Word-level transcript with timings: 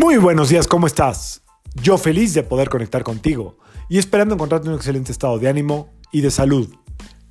Muy 0.00 0.16
buenos 0.16 0.48
días, 0.48 0.66
¿cómo 0.66 0.86
estás? 0.86 1.42
Yo 1.74 1.98
feliz 1.98 2.32
de 2.32 2.42
poder 2.42 2.70
conectar 2.70 3.02
contigo 3.02 3.58
y 3.90 3.98
esperando 3.98 4.34
encontrarte 4.34 4.66
en 4.66 4.72
un 4.72 4.78
excelente 4.78 5.12
estado 5.12 5.38
de 5.38 5.46
ánimo 5.46 5.90
y 6.10 6.22
de 6.22 6.30
salud. 6.30 6.74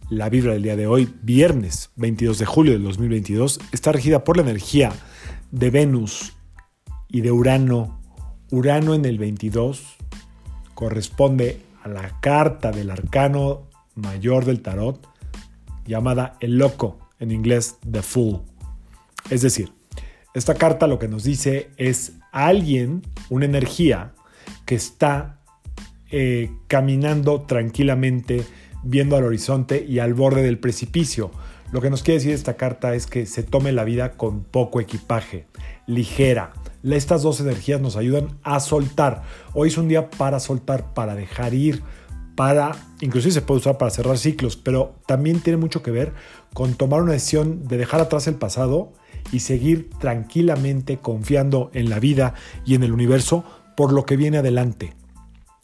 La 0.08 0.30
vibra 0.30 0.54
del 0.54 0.62
día 0.62 0.76
de 0.76 0.86
hoy, 0.86 1.12
viernes 1.24 1.90
22 1.96 2.38
de 2.38 2.46
julio 2.46 2.74
del 2.74 2.84
2022, 2.84 3.60
está 3.72 3.92
regida 3.92 4.24
por 4.24 4.38
la 4.38 4.44
energía 4.44 4.94
de 5.50 5.72
Venus 5.72 6.38
y 7.08 7.22
de 7.22 7.32
Urano. 7.32 8.04
Urano 8.52 8.94
en 8.94 9.06
el 9.06 9.18
22 9.18 9.98
corresponde 10.76 11.64
a 11.82 11.90
la 11.90 12.20
carta 12.20 12.70
del 12.70 12.92
arcano 12.92 13.68
mayor 13.96 14.46
del 14.46 14.62
tarot 14.62 15.08
llamada 15.88 16.38
el 16.40 16.60
loco, 16.60 17.00
en 17.18 17.32
inglés 17.32 17.78
the 17.90 18.04
fool. 18.04 18.44
Es 19.32 19.42
decir, 19.42 19.74
esta 20.34 20.54
carta 20.56 20.88
lo 20.88 21.00
que 21.00 21.08
nos 21.08 21.24
dice 21.24 21.72
es 21.78 22.14
alguien, 22.32 23.02
una 23.30 23.46
energía 23.46 24.14
que 24.66 24.76
está 24.76 25.40
eh, 26.12 26.52
caminando 26.68 27.42
tranquilamente, 27.42 28.46
viendo 28.84 29.16
al 29.16 29.24
horizonte 29.24 29.84
y 29.88 30.00
al 30.00 30.14
borde 30.14 30.44
del 30.44 30.60
precipicio. 30.60 31.32
Lo 31.72 31.82
que 31.82 31.90
nos 31.90 32.04
quiere 32.04 32.20
decir 32.20 32.34
esta 32.34 32.56
carta 32.56 32.96
es 32.96 33.08
que 33.08 33.26
se 33.26 33.44
tome 33.44 33.72
la 33.72 33.84
vida 33.84 34.14
con 34.14 34.44
poco 34.44 34.80
equipaje, 34.80 35.48
ligera. 35.88 36.54
Estas 36.84 37.24
dos 37.24 37.40
energías 37.40 37.82
nos 37.82 37.96
ayudan 37.96 38.40
a 38.44 38.60
soltar. 38.60 39.24
Hoy 39.54 39.70
es 39.70 39.78
un 39.78 39.88
día 39.88 40.10
para 40.10 40.40
soltar, 40.40 40.94
para 40.94 41.16
dejar 41.16 41.54
ir, 41.54 41.84
para, 42.36 42.72
inclusive 43.02 43.34
se 43.34 43.42
puede 43.42 43.60
usar 43.60 43.78
para 43.78 43.92
cerrar 43.92 44.18
ciclos, 44.18 44.56
pero 44.56 44.96
también 45.06 45.42
tiene 45.42 45.58
mucho 45.58 45.84
que 45.84 45.92
ver 45.92 46.14
con 46.54 46.74
tomar 46.76 47.02
una 47.02 47.14
decisión 47.14 47.68
de 47.68 47.78
dejar 47.78 48.00
atrás 48.00 48.28
el 48.28 48.36
pasado 48.36 48.94
y 49.32 49.40
seguir 49.40 49.90
tranquilamente 50.00 50.98
confiando 50.98 51.70
en 51.74 51.90
la 51.90 52.00
vida 52.00 52.34
y 52.66 52.76
en 52.76 52.84
el 52.84 52.92
universo 52.92 53.44
por 53.76 53.94
lo 53.94 54.06
que 54.06 54.18
viene 54.18 54.38
adelante. 54.38 54.94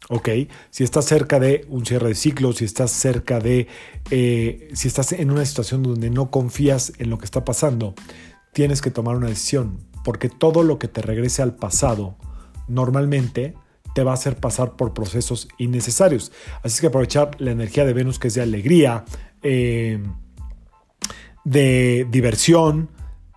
¿Ok? 0.08 0.28
Si 0.70 0.84
estás 0.84 1.04
cerca 1.04 1.40
de 1.40 1.66
un 1.68 1.84
cierre 1.84 2.08
de 2.08 2.14
ciclo, 2.14 2.52
si 2.52 2.64
estás 2.64 2.92
cerca 2.92 3.40
de, 3.40 3.66
eh, 4.10 4.68
si 4.72 4.88
estás 4.88 5.12
en 5.12 5.30
una 5.30 5.44
situación 5.44 5.82
donde 5.82 6.10
no 6.10 6.30
confías 6.30 6.92
en 6.98 7.10
lo 7.10 7.18
que 7.18 7.24
está 7.24 7.44
pasando, 7.44 7.94
tienes 8.52 8.80
que 8.80 8.90
tomar 8.90 9.16
una 9.16 9.28
decisión, 9.28 9.78
porque 10.04 10.28
todo 10.28 10.62
lo 10.62 10.78
que 10.78 10.86
te 10.88 11.02
regrese 11.02 11.42
al 11.42 11.56
pasado 11.56 12.16
normalmente 12.68 13.54
te 13.94 14.04
va 14.04 14.12
a 14.12 14.14
hacer 14.14 14.36
pasar 14.36 14.76
por 14.76 14.94
procesos 14.94 15.48
innecesarios. 15.58 16.30
Así 16.62 16.80
que 16.80 16.86
aprovechar 16.88 17.32
la 17.38 17.50
energía 17.50 17.84
de 17.84 17.92
Venus 17.92 18.18
que 18.18 18.28
es 18.28 18.34
de 18.34 18.42
alegría, 18.42 19.04
eh, 19.42 20.02
de 21.44 22.06
diversión, 22.10 22.90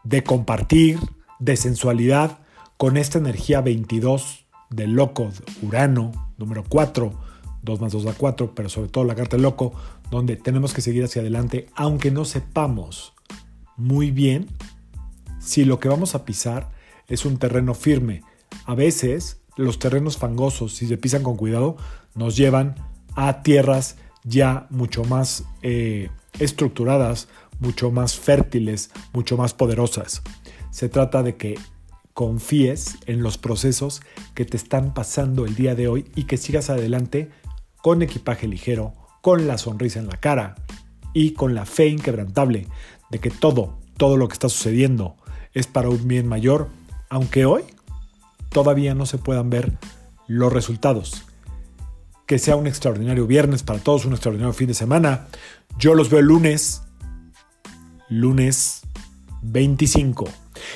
de 0.10 0.24
compartir, 0.24 0.98
de 1.38 1.56
sensualidad, 1.56 2.40
con 2.78 2.98
esta 2.98 3.20
energía 3.20 3.62
22 3.62 4.46
del 4.72 4.94
loco, 4.94 5.30
Urano, 5.62 6.34
número 6.40 6.64
4, 6.68 7.14
2 7.62 7.82
más 7.82 7.92
2 7.92 8.04
da 8.06 8.14
4, 8.14 8.56
pero 8.56 8.70
sobre 8.70 8.90
todo 8.90 9.04
la 9.04 9.14
carta 9.14 9.36
del 9.38 9.44
loco, 9.44 9.72
donde 10.10 10.36
tenemos 10.36 10.74
que 10.74 10.82
seguir 10.82 11.04
hacia 11.04 11.22
adelante, 11.22 11.68
aunque 11.76 12.10
no 12.10 12.26
sepamos 12.26 13.14
muy 13.78 14.10
bien 14.10 14.48
si 15.40 15.64
lo 15.64 15.80
que 15.80 15.90
vamos 15.90 16.16
a 16.16 16.26
pisar 16.26 16.72
es 17.08 17.26
un 17.26 17.38
terreno 17.38 17.76
firme. 17.76 18.24
A 18.66 18.74
veces 18.74 19.42
los 19.58 19.78
terrenos 19.78 20.18
fangosos, 20.18 20.74
si 20.74 20.88
se 20.88 20.98
pisan 20.98 21.22
con 21.22 21.38
cuidado, 21.38 21.78
nos 22.16 22.36
llevan 22.36 22.74
a 23.16 23.44
tierras 23.44 23.98
ya 24.24 24.66
mucho 24.72 25.04
más 25.04 25.44
eh, 25.62 26.10
estructuradas, 26.40 27.28
mucho 27.60 27.92
más 27.92 28.18
fértiles, 28.18 28.92
mucho 29.14 29.38
más 29.38 29.54
poderosas. 29.54 30.22
Se 30.72 30.90
trata 30.90 31.24
de 31.24 31.36
que 31.36 31.60
confíes 32.14 32.98
en 33.06 33.22
los 33.24 33.38
procesos 33.38 34.02
que 34.34 34.46
te 34.46 34.58
están 34.58 34.94
pasando 34.94 35.46
el 35.46 35.56
día 35.56 35.76
de 35.76 35.88
hoy 35.88 36.12
y 36.16 36.24
que 36.24 36.38
sigas 36.38 36.70
adelante 36.70 37.32
con 37.82 38.02
equipaje 38.02 38.48
ligero, 38.48 38.94
con 39.22 39.48
la 39.48 39.58
sonrisa 39.58 40.00
en 40.00 40.08
la 40.08 40.18
cara 40.18 40.56
y 41.14 41.32
con 41.32 41.56
la 41.56 41.66
fe 41.66 41.88
inquebrantable 41.88 42.68
de 43.10 43.20
que 43.20 43.30
todo, 43.30 43.80
todo 43.98 44.18
lo 44.18 44.28
que 44.28 44.34
está 44.34 44.50
sucediendo 44.50 45.16
es 45.54 45.68
para 45.68 45.90
un 45.90 46.08
bien 46.08 46.28
mayor, 46.28 46.70
aunque 47.10 47.46
hoy 47.46 47.64
todavía 48.50 48.94
no 48.96 49.06
se 49.06 49.18
puedan 49.18 49.50
ver 49.50 49.78
los 50.28 50.52
resultados. 50.52 51.24
Que 52.26 52.38
sea 52.38 52.56
un 52.56 52.68
extraordinario 52.68 53.26
viernes 53.26 53.64
para 53.64 53.80
todos, 53.80 54.06
un 54.06 54.14
extraordinario 54.14 54.54
fin 54.54 54.68
de 54.68 54.74
semana. 54.74 55.28
Yo 55.78 55.96
los 55.96 56.10
veo 56.10 56.20
el 56.20 56.28
lunes, 56.28 56.84
lunes 58.10 58.82
25. 59.42 60.26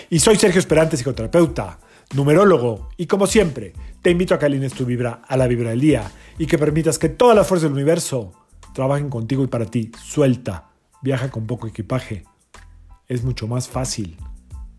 Y 0.10 0.20
soy 0.20 0.38
Sergio 0.38 0.60
Esperante, 0.60 0.98
psicoterapeuta, 0.98 1.80
numerólogo, 2.14 2.90
y 2.98 3.08
como 3.08 3.28
siempre, 3.28 3.74
te 4.02 4.12
invito 4.12 4.34
a 4.34 4.40
que 4.40 4.46
alines 4.46 4.74
tu 4.74 4.86
vibra 4.86 5.22
a 5.28 5.38
la 5.38 5.48
vibra 5.48 5.72
del 5.72 5.82
día 5.82 6.12
y 6.38 6.46
que 6.46 6.58
permitas 6.58 7.00
que 7.00 7.10
todas 7.10 7.36
las 7.36 7.48
fuerzas 7.48 7.64
del 7.64 7.74
universo 7.74 8.34
trabajen 8.74 9.10
contigo 9.10 9.44
y 9.44 9.48
para 9.48 9.66
ti. 9.66 9.92
Suelta, 10.02 10.70
viaja 11.02 11.30
con 11.30 11.48
poco 11.48 11.68
equipaje. 11.68 12.26
Es 13.08 13.24
mucho 13.24 13.48
más 13.48 13.68
fácil 13.68 14.18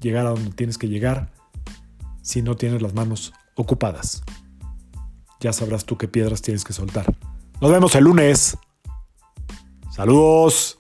llegar 0.00 0.26
a 0.26 0.30
donde 0.30 0.50
tienes 0.50 0.78
que 0.78 0.88
llegar 0.88 1.32
si 2.22 2.42
no 2.42 2.56
tienes 2.56 2.82
las 2.82 2.94
manos 2.94 3.32
ocupadas. 3.54 4.22
Ya 5.40 5.52
sabrás 5.52 5.84
tú 5.84 5.98
qué 5.98 6.08
piedras 6.08 6.42
tienes 6.42 6.64
que 6.64 6.72
soltar. 6.72 7.14
Nos 7.60 7.70
vemos 7.70 7.94
el 7.94 8.04
lunes. 8.04 8.56
Saludos. 9.90 10.76